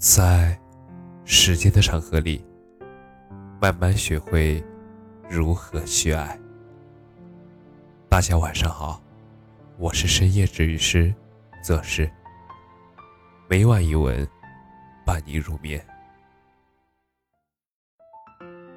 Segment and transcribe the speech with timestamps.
[0.00, 0.58] 在
[1.26, 2.42] 时间的长河里，
[3.60, 4.64] 慢慢学会
[5.28, 6.40] 如何去爱。
[8.08, 8.98] 大家晚上好，
[9.76, 11.14] 我是深夜治愈师
[11.62, 12.10] 则是
[13.46, 14.26] 每晚一文
[15.04, 15.78] 伴你入眠。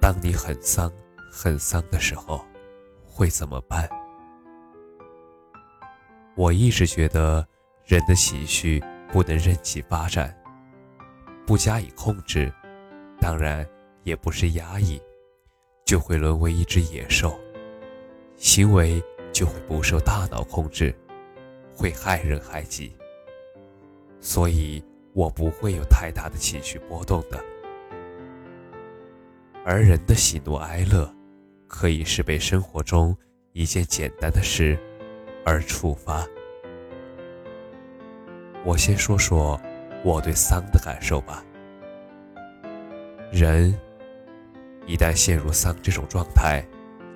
[0.00, 0.90] 当你很丧、
[1.30, 2.44] 很丧的时候，
[3.06, 3.88] 会怎么办？
[6.34, 7.46] 我一直觉得，
[7.84, 10.36] 人的情绪不能任其发展，
[11.46, 12.52] 不加以控制，
[13.20, 13.66] 当然
[14.02, 15.00] 也不是压抑，
[15.84, 17.38] 就会沦为一只野兽，
[18.36, 20.94] 行为就会不受大脑控制，
[21.74, 22.96] 会害人害己。
[24.20, 27.38] 所以我不会有太大的情绪波动的。
[29.64, 31.12] 而人的喜怒哀乐，
[31.66, 33.16] 可以是被生活中
[33.52, 34.78] 一件简单的事。
[35.46, 36.26] 而触发。
[38.64, 39.60] 我先说说
[40.04, 41.42] 我对丧的感受吧。
[43.32, 43.74] 人
[44.86, 46.62] 一旦陷入丧这种状态，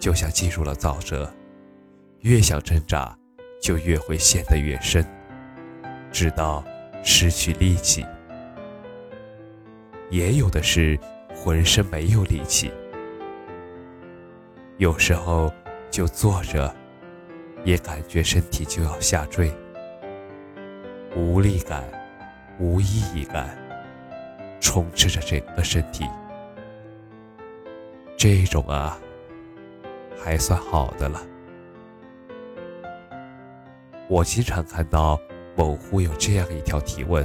[0.00, 1.32] 就像进入了沼泽，
[2.22, 3.16] 越想挣扎，
[3.62, 5.06] 就越会陷得越深，
[6.10, 6.64] 直到
[7.04, 8.04] 失去力气。
[10.10, 10.98] 也有的是
[11.34, 12.72] 浑身没有力气，
[14.78, 15.52] 有时候
[15.90, 16.74] 就坐着。
[17.64, 19.52] 也感觉身体就要下坠，
[21.16, 21.82] 无力感、
[22.58, 23.56] 无意义感
[24.60, 26.04] 充斥着整个身体。
[28.16, 28.98] 这种啊，
[30.16, 31.20] 还算好的了。
[34.08, 35.20] 我经常看到
[35.56, 37.24] 某乎有这样一条提问：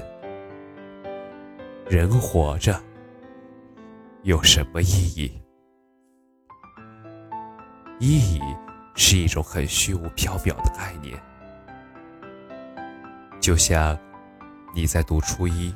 [1.90, 2.80] 人活着
[4.22, 5.42] 有什么意义？
[8.00, 8.42] 意义？
[8.96, 11.20] 是一种很虚无缥缈的概念，
[13.42, 13.98] 就像
[14.74, 15.74] 你在读初一，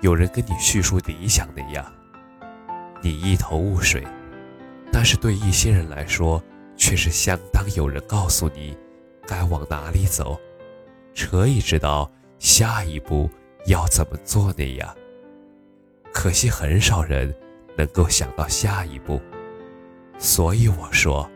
[0.00, 1.84] 有人跟你叙述理想那样，
[3.02, 4.02] 你一头雾水；
[4.92, 6.42] 但是对一些人来说，
[6.76, 8.76] 却是相当有人告诉你
[9.26, 10.38] 该往哪里走，
[11.16, 13.30] 可以知道下一步
[13.66, 14.94] 要怎么做那样。
[16.12, 17.32] 可惜很少人
[17.76, 19.20] 能够想到下一步，
[20.18, 21.30] 所以我说。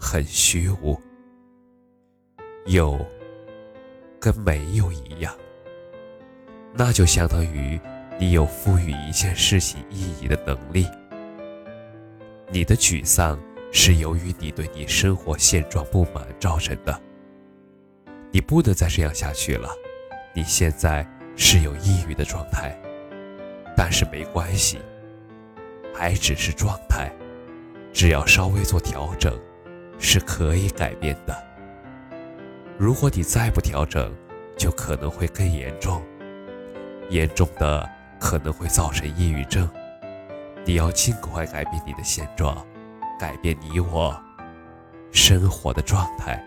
[0.00, 0.96] 很虚无，
[2.66, 3.04] 有
[4.20, 5.34] 跟没有一样，
[6.74, 7.80] 那就相当于
[8.18, 10.86] 你有赋予一件事情意义的能力。
[12.50, 13.38] 你的沮丧
[13.72, 17.00] 是由于你对你生活现状不满造成的，
[18.30, 19.68] 你不能再这样下去了。
[20.34, 22.78] 你现在是有抑郁的状态，
[23.76, 24.78] 但是没关系，
[25.94, 27.12] 还只是状态，
[27.92, 29.38] 只要稍微做调整。
[30.00, 31.36] 是可以改变的。
[32.78, 34.14] 如果你再不调整，
[34.56, 36.00] 就可能会更严重，
[37.08, 37.88] 严重的
[38.18, 39.68] 可能会造成抑郁症。
[40.64, 42.66] 你要尽快改变你的现状，
[43.18, 44.14] 改变你我
[45.12, 46.44] 生活的状态。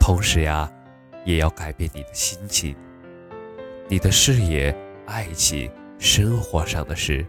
[0.00, 0.70] 同时呀，
[1.24, 2.74] 也要改变你的心情，
[3.88, 4.74] 你的事业、
[5.06, 7.26] 爱情、生活上的事，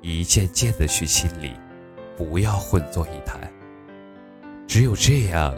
[0.00, 1.52] 一件件的去清理，
[2.16, 3.40] 不要混作一谈。
[4.66, 5.54] 只有这样，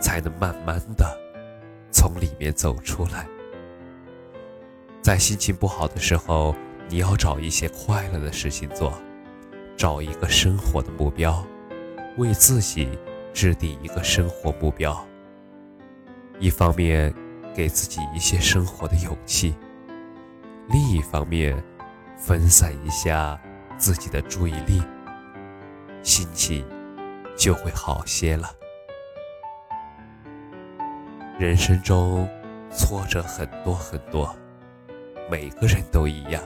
[0.00, 1.18] 才能慢慢的
[1.90, 3.26] 从里面走出来。
[5.02, 6.54] 在心情不好的时候，
[6.88, 8.92] 你要找一些快乐的事情做，
[9.76, 11.44] 找一个生活的目标，
[12.18, 12.98] 为自己
[13.32, 15.06] 制定一个生活目标。
[16.38, 17.14] 一方面
[17.54, 19.54] 给自己一些生活的勇气，
[20.68, 21.62] 另一方面
[22.16, 23.40] 分散一下
[23.78, 24.82] 自己的注意力，
[26.02, 26.64] 心情。
[27.36, 28.50] 就会好些了。
[31.38, 32.28] 人生中
[32.70, 34.36] 挫折很多很多，
[35.30, 36.42] 每个人都一样。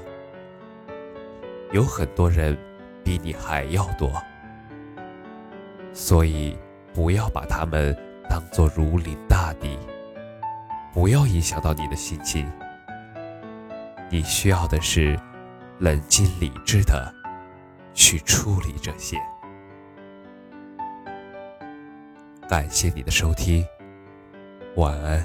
[1.72, 2.56] 有很多人
[3.02, 4.12] 比你还要多，
[5.92, 6.56] 所以
[6.92, 7.96] 不要把他们
[8.28, 9.78] 当做如临大敌，
[10.92, 12.46] 不要影响到你的心情。
[14.10, 15.18] 你需要的是
[15.78, 17.12] 冷静理智的
[17.94, 19.18] 去处理这些。
[22.46, 23.66] 感谢你的收听，
[24.76, 25.24] 晚安。